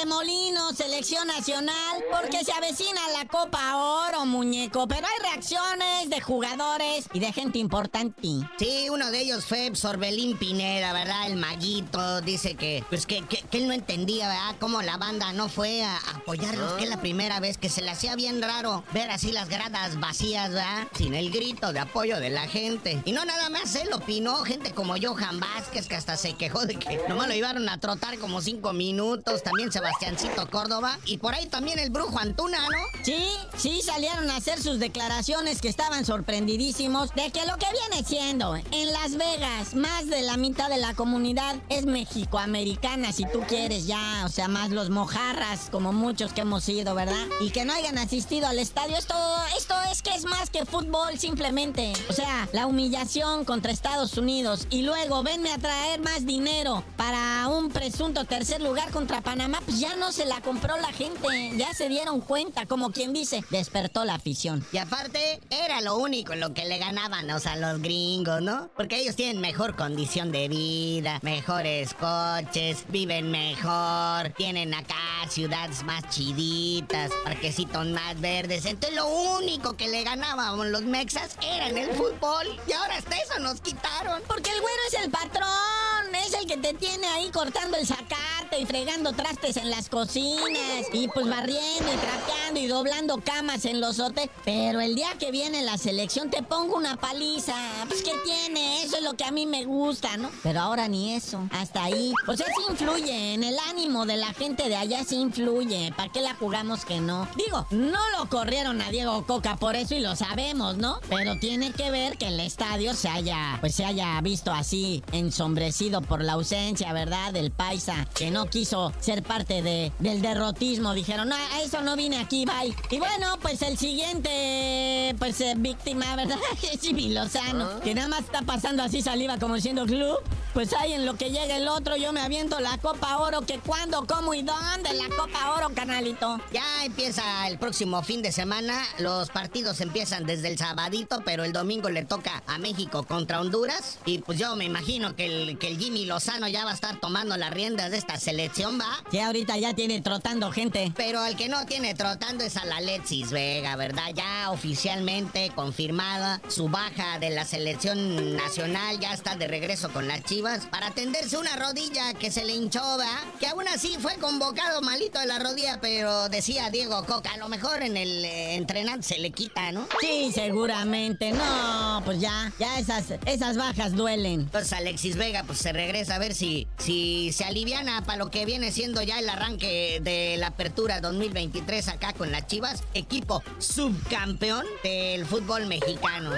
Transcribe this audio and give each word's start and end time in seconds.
Remolino, 0.00 0.72
selección 0.74 1.26
nacional, 1.26 2.04
porque 2.10 2.44
se 2.44 2.52
avecina 2.52 3.00
la 3.18 3.26
Copa 3.26 3.76
Oro, 3.76 4.26
muñeco. 4.26 4.86
Pero 4.86 5.06
hay 5.06 5.30
reacciones 5.30 6.10
de 6.10 6.20
jugadores 6.20 7.06
y 7.14 7.20
de 7.20 7.32
gente 7.32 7.58
importante. 7.58 8.28
Sí, 8.58 8.88
uno 8.90 9.10
de 9.10 9.20
ellos 9.20 9.46
fue 9.46 9.74
Sorbelín 9.74 10.36
Pineda, 10.36 10.92
¿verdad? 10.92 11.26
El 11.28 11.36
maguito. 11.36 12.20
Dice 12.20 12.54
que, 12.56 12.84
pues 12.90 13.06
que, 13.06 13.22
que- 13.26 13.42
que 13.42 13.58
él 13.58 13.68
no 13.68 13.72
entendía, 13.72 14.28
¿verdad? 14.28 14.56
Cómo 14.60 14.82
la 14.82 14.96
banda 14.98 15.32
no 15.32 15.48
fue 15.48 15.82
a 15.82 15.96
apoyarlos, 16.14 16.72
que 16.74 16.84
es 16.84 16.90
la 16.90 17.00
primera 17.00 17.40
vez 17.40 17.56
que 17.56 17.68
se 17.70 17.80
le 17.82 17.90
hacía 17.90 18.14
bien 18.16 18.42
raro 18.42 18.84
ver 18.92 19.10
así 19.10 19.32
las 19.32 19.48
gradas 19.48 19.98
vacías, 19.98 20.50
¿verdad? 20.50 20.86
Sin 20.94 21.14
el 21.14 21.30
grito 21.30 21.72
de 21.72 21.80
apoyo 21.80 22.20
de 22.20 22.30
la 22.30 22.46
gente. 22.48 23.00
Y 23.06 23.12
no 23.12 23.24
nada 23.24 23.48
más 23.48 23.74
él 23.76 23.88
opinó, 23.94 24.36
gente 24.44 24.72
como 24.72 24.94
Johan 25.00 25.40
Vázquez, 25.40 25.88
que 25.88 25.96
hasta 25.96 26.16
se 26.16 26.34
quejó 26.34 26.66
de 26.66 26.76
que 26.76 27.00
nomás 27.08 27.28
lo 27.28 27.34
llevaron 27.34 27.68
a 27.68 27.78
trotar 27.80 28.18
como 28.18 28.40
cinco 28.42 28.72
minutos. 28.72 29.42
También 29.42 29.72
Sebastiancito 29.86 30.50
Córdoba. 30.50 30.98
Y 31.04 31.18
por 31.18 31.34
ahí 31.34 31.46
también 31.46 31.78
el 31.78 31.90
brujo 31.90 32.18
Antuna, 32.18 32.58
¿no? 32.58 32.78
Sí, 33.04 33.24
sí 33.56 33.82
salieron 33.82 34.28
a 34.30 34.36
hacer 34.36 34.60
sus 34.60 34.80
declaraciones 34.80 35.60
que 35.60 35.68
estaban 35.68 36.04
sorprendidísimos 36.04 37.14
de 37.14 37.30
que 37.30 37.46
lo 37.46 37.56
que 37.56 37.66
viene 37.70 38.04
siendo 38.04 38.56
en 38.56 38.92
Las 38.92 39.16
Vegas, 39.16 39.74
más 39.74 40.08
de 40.08 40.22
la 40.22 40.36
mitad 40.36 40.68
de 40.68 40.78
la 40.78 40.94
comunidad 40.94 41.54
es 41.68 41.86
mexicoamericana, 41.86 43.12
si 43.12 43.24
tú 43.26 43.42
quieres 43.46 43.86
ya, 43.86 44.24
o 44.24 44.28
sea, 44.28 44.48
más 44.48 44.70
los 44.70 44.90
mojarras, 44.90 45.68
como 45.70 45.92
muchos 45.92 46.32
que 46.32 46.40
hemos 46.40 46.68
ido, 46.68 46.96
¿verdad? 46.96 47.26
Y 47.40 47.50
que 47.50 47.64
no 47.64 47.72
hayan 47.72 47.98
asistido 47.98 48.48
al 48.48 48.58
estadio, 48.58 48.96
esto, 48.96 49.14
esto 49.56 49.74
es 49.92 50.02
que 50.02 50.10
es 50.14 50.24
más 50.24 50.50
que 50.50 50.64
fútbol, 50.64 51.16
simplemente. 51.16 51.92
O 52.10 52.12
sea, 52.12 52.48
la 52.52 52.66
humillación 52.66 53.44
contra 53.44 53.70
Estados 53.70 54.18
Unidos 54.18 54.66
y 54.70 54.82
luego 54.82 55.22
venme 55.22 55.52
a 55.52 55.58
traer 55.58 56.00
más 56.00 56.26
dinero 56.26 56.82
para 56.96 57.46
un 57.48 57.70
presunto 57.70 58.24
tercer 58.24 58.60
lugar 58.60 58.90
contra 58.90 59.20
Panamá, 59.20 59.60
pues 59.64 59.75
ya 59.78 59.96
no 59.96 60.12
se 60.12 60.24
la 60.26 60.40
compró 60.40 60.76
la 60.78 60.92
gente, 60.92 61.52
ya 61.56 61.72
se 61.74 61.88
dieron 61.88 62.20
cuenta, 62.20 62.66
como 62.66 62.90
quien 62.90 63.12
dice, 63.12 63.44
despertó 63.50 64.04
la 64.04 64.14
afición. 64.14 64.66
Y 64.72 64.78
aparte, 64.78 65.40
era 65.50 65.80
lo 65.80 65.96
único 65.96 66.32
en 66.32 66.40
lo 66.40 66.54
que 66.54 66.64
le 66.64 66.78
ganaban, 66.78 67.30
o 67.30 67.40
sea, 67.40 67.56
los 67.56 67.80
gringos, 67.80 68.42
¿no? 68.42 68.70
Porque 68.76 68.98
ellos 69.00 69.16
tienen 69.16 69.40
mejor 69.40 69.76
condición 69.76 70.32
de 70.32 70.48
vida, 70.48 71.18
mejores 71.22 71.94
coches, 71.94 72.84
viven 72.88 73.30
mejor, 73.30 74.30
tienen 74.36 74.74
acá 74.74 74.96
ciudades 75.28 75.82
más 75.82 76.08
chiditas, 76.10 77.10
parquecitos 77.24 77.86
más 77.86 78.20
verdes. 78.20 78.64
Entonces, 78.64 78.96
lo 78.96 79.08
único 79.08 79.76
que 79.76 79.88
le 79.88 80.04
ganaban 80.04 80.56
los 80.70 80.82
mexas 80.82 81.36
era 81.42 81.68
en 81.68 81.78
el 81.78 81.90
fútbol. 81.94 82.46
Y 82.66 82.72
ahora 82.72 82.96
hasta 82.96 83.16
eso 83.16 83.38
nos 83.40 83.60
quitaron. 83.60 84.22
Porque 84.26 84.50
el 84.50 84.60
güero 84.60 84.82
es 84.88 84.94
el 85.04 85.10
patrón, 85.10 86.14
es 86.14 86.34
el 86.34 86.46
que 86.46 86.56
te 86.56 86.74
tiene 86.74 87.06
ahí 87.08 87.30
cortando 87.30 87.76
el 87.76 87.86
zacate 87.86 88.58
y 88.58 88.66
fregando 88.66 89.12
trastes 89.12 89.56
en 89.56 89.65
las 89.70 89.88
cocinas 89.88 90.86
y 90.92 91.08
pues 91.08 91.28
barriendo 91.28 91.92
y 91.92 91.96
trapeando 91.96 92.60
y 92.60 92.66
doblando 92.66 93.20
camas 93.24 93.64
en 93.64 93.80
los 93.80 93.98
hoteles. 93.98 94.30
Pero 94.44 94.80
el 94.80 94.94
día 94.94 95.08
que 95.18 95.30
viene 95.30 95.62
la 95.62 95.78
selección 95.78 96.30
te 96.30 96.42
pongo 96.42 96.76
una 96.76 96.96
paliza. 96.96 97.54
Pues 97.88 98.02
¿qué 98.02 98.12
tiene? 98.24 98.82
Eso 98.82 98.96
es 98.96 99.02
lo 99.02 99.14
que 99.14 99.24
a 99.24 99.30
mí 99.30 99.46
me 99.46 99.64
gusta, 99.64 100.16
¿no? 100.16 100.30
Pero 100.42 100.60
ahora 100.60 100.88
ni 100.88 101.14
eso, 101.14 101.40
hasta 101.50 101.84
ahí. 101.84 102.12
O 102.26 102.36
sea, 102.36 102.46
sí 102.46 102.62
influye, 102.70 103.34
en 103.34 103.44
el 103.44 103.56
ánimo 103.70 104.06
de 104.06 104.16
la 104.16 104.32
gente 104.34 104.68
de 104.68 104.76
allá 104.76 105.04
sí 105.04 105.16
influye. 105.16 105.92
¿Para 105.96 106.10
qué 106.10 106.20
la 106.20 106.34
jugamos 106.34 106.84
que 106.84 107.00
no? 107.00 107.28
Digo, 107.36 107.66
no 107.70 108.00
lo 108.18 108.28
corrieron 108.28 108.80
a 108.80 108.90
Diego 108.90 109.26
Coca 109.26 109.56
por 109.56 109.76
eso 109.76 109.94
y 109.94 110.00
lo 110.00 110.16
sabemos, 110.16 110.76
¿no? 110.76 111.00
Pero 111.08 111.38
tiene 111.38 111.72
que 111.72 111.90
ver 111.90 112.16
que 112.18 112.28
el 112.28 112.40
estadio 112.40 112.94
se 112.94 113.08
haya, 113.08 113.58
pues 113.60 113.74
se 113.74 113.84
haya 113.84 114.20
visto 114.20 114.52
así 114.52 115.02
ensombrecido 115.12 116.00
por 116.00 116.22
la 116.22 116.34
ausencia, 116.34 116.92
¿verdad? 116.92 117.32
Del 117.32 117.50
paisa 117.50 118.06
que 118.14 118.30
no 118.30 118.46
quiso 118.46 118.92
ser 119.00 119.22
parte 119.22 119.55
de, 119.62 119.92
del 119.98 120.22
derrotismo. 120.22 120.94
Dijeron, 120.94 121.28
no, 121.28 121.34
a 121.34 121.62
eso 121.62 121.80
no 121.82 121.96
vine 121.96 122.18
aquí, 122.18 122.44
bye. 122.44 122.74
Y 122.90 122.98
bueno, 122.98 123.38
pues 123.40 123.62
el 123.62 123.76
siguiente, 123.78 125.14
pues 125.18 125.40
eh, 125.40 125.54
víctima, 125.56 126.16
¿verdad? 126.16 126.38
Es 126.72 126.80
Jimmy 126.80 127.12
Lozano, 127.12 127.80
que 127.80 127.94
nada 127.94 128.08
más 128.08 128.20
está 128.20 128.42
pasando 128.42 128.82
así 128.82 129.02
saliva 129.02 129.38
como 129.38 129.58
siendo 129.58 129.86
club. 129.86 130.18
Pues 130.56 130.72
ahí 130.72 130.94
en 130.94 131.04
lo 131.04 131.16
que 131.16 131.30
llega 131.30 131.54
el 131.54 131.68
otro, 131.68 131.96
yo 131.96 132.14
me 132.14 132.20
aviento 132.22 132.60
la 132.60 132.78
Copa 132.78 133.18
Oro. 133.18 133.42
que 133.42 133.58
cuándo, 133.58 134.06
cómo 134.06 134.32
y 134.32 134.42
dónde? 134.42 134.94
La 134.94 135.14
Copa 135.14 135.52
Oro, 135.54 135.68
canalito. 135.74 136.40
Ya 136.50 136.84
empieza 136.84 137.46
el 137.46 137.58
próximo 137.58 138.02
fin 138.02 138.22
de 138.22 138.32
semana. 138.32 138.82
Los 138.98 139.28
partidos 139.28 139.82
empiezan 139.82 140.24
desde 140.24 140.48
el 140.48 140.56
sabadito, 140.56 141.20
pero 141.26 141.44
el 141.44 141.52
domingo 141.52 141.90
le 141.90 142.06
toca 142.06 142.42
a 142.46 142.56
México 142.56 143.02
contra 143.02 143.40
Honduras. 143.40 143.98
Y 144.06 144.20
pues 144.20 144.38
yo 144.38 144.56
me 144.56 144.64
imagino 144.64 145.14
que 145.14 145.26
el, 145.26 145.58
que 145.58 145.68
el 145.68 145.78
Jimmy 145.78 146.06
Lozano 146.06 146.48
ya 146.48 146.64
va 146.64 146.70
a 146.70 146.74
estar 146.74 147.00
tomando 147.00 147.36
las 147.36 147.52
riendas 147.52 147.90
de 147.90 147.98
esta 147.98 148.18
selección, 148.18 148.80
¿va? 148.80 149.04
Que 149.10 149.20
ahorita 149.20 149.45
ya 149.54 149.74
tiene 149.74 150.00
trotando 150.00 150.50
gente. 150.50 150.92
Pero 150.96 151.20
al 151.20 151.36
que 151.36 151.48
no 151.48 151.64
tiene 151.66 151.94
trotando 151.94 152.44
es 152.44 152.56
a 152.56 152.64
la 152.64 152.76
Alexis 152.76 153.30
Vega, 153.30 153.76
¿verdad? 153.76 154.10
Ya 154.14 154.50
oficialmente 154.50 155.50
confirmada 155.54 156.40
su 156.48 156.68
baja 156.68 157.18
de 157.18 157.30
la 157.30 157.44
selección 157.44 158.36
nacional, 158.36 158.98
ya 159.00 159.12
está 159.12 159.36
de 159.36 159.46
regreso 159.46 159.90
con 159.92 160.08
las 160.08 160.22
Chivas 160.24 160.66
para 160.66 160.88
atenderse 160.88 161.36
una 161.36 161.56
rodilla 161.56 162.14
que 162.14 162.30
se 162.30 162.44
le 162.44 162.54
hinchó, 162.54 162.82
¿verdad? 162.96 163.18
Que 163.38 163.46
aún 163.48 163.66
así 163.68 163.96
fue 164.00 164.14
convocado 164.16 164.82
malito 164.82 165.18
de 165.18 165.26
la 165.26 165.38
rodilla, 165.38 165.78
pero 165.80 166.28
decía 166.28 166.70
Diego 166.70 167.04
Coca, 167.04 167.30
a 167.32 167.36
lo 167.36 167.48
mejor 167.48 167.82
en 167.82 167.96
el 167.96 168.24
eh, 168.24 168.54
entrenante 168.56 169.06
se 169.06 169.18
le 169.18 169.30
quita, 169.30 169.72
¿no? 169.72 169.86
Sí, 170.00 170.30
seguramente. 170.34 171.32
No, 171.32 172.02
pues 172.04 172.20
ya, 172.20 172.52
ya 172.58 172.78
esas, 172.78 173.04
esas 173.26 173.56
bajas 173.56 173.92
duelen. 173.92 174.40
Entonces 174.40 174.72
Alexis 174.72 175.16
Vega 175.16 175.44
pues 175.44 175.58
se 175.58 175.72
regresa 175.72 176.16
a 176.16 176.18
ver 176.18 176.34
si, 176.34 176.66
si 176.78 177.32
se 177.32 177.44
aliviana 177.44 178.04
para 178.04 178.18
lo 178.18 178.30
que 178.30 178.44
viene 178.44 178.72
siendo 178.72 179.02
ya 179.02 179.18
el 179.18 179.28
arranque 179.36 180.00
de 180.02 180.36
la 180.38 180.48
apertura 180.48 181.00
2023 181.00 181.88
acá 181.88 182.12
con 182.14 182.32
las 182.32 182.46
Chivas, 182.46 182.82
equipo 182.94 183.42
subcampeón 183.58 184.64
del 184.82 185.26
fútbol 185.26 185.66
mexicano. 185.66 186.30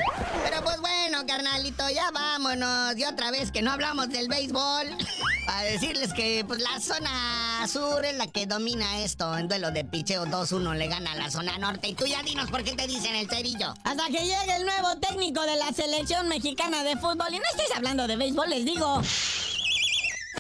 Pero 0.44 0.64
pues 0.64 0.81
bueno, 0.81 1.25
carnalito, 1.26 1.88
ya 1.91 2.10
vámonos. 2.10 2.97
Y 2.97 3.04
otra 3.04 3.31
vez 3.31 3.53
que 3.53 3.62
no 3.62 3.70
hablamos 3.70 4.08
del 4.08 4.28
béisbol. 4.28 4.88
Para 5.47 5.62
decirles 5.62 6.12
que 6.12 6.44
pues 6.47 6.60
la 6.60 6.78
zona 6.81 7.66
sur 7.66 8.04
es 8.04 8.16
la 8.16 8.26
que 8.26 8.47
domina 8.47 8.98
esto. 8.98 9.37
En 9.38 9.48
duelo 9.48 9.70
de 9.70 9.84
picheo 9.84 10.26
2-1 10.26 10.75
le 10.75 10.88
gana 10.88 11.12
a 11.12 11.16
la 11.16 11.31
zona 11.31 11.56
norte. 11.56 11.88
Y 11.88 11.94
tú 11.94 12.04
ya 12.04 12.22
dinos 12.22 12.50
por 12.50 12.64
qué 12.64 12.72
te 12.72 12.87
dicen 12.87 13.14
el 13.14 13.31
cerillo. 13.31 13.75
Hasta 13.84 14.06
que 14.06 14.19
llegue 14.19 14.56
el 14.56 14.66
nuevo 14.66 14.97
técnico 15.00 15.41
de 15.42 15.56
la 15.56 15.72
selección 15.72 16.28
mexicana 16.28 16.82
de 16.82 16.97
fútbol. 16.97 17.28
Y 17.31 17.38
no 17.38 17.44
estés 17.53 17.75
hablando 17.76 18.06
de 18.06 18.16
béisbol, 18.16 18.50
les 18.50 18.64
digo. 18.64 19.00